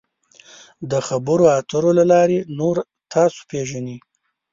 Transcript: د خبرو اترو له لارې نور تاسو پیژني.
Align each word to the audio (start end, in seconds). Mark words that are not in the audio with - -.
د 0.89 0.93
خبرو 1.07 1.45
اترو 1.57 1.91
له 1.99 2.05
لارې 2.11 2.37
نور 2.57 2.75
تاسو 3.13 3.39
پیژني. 3.49 3.97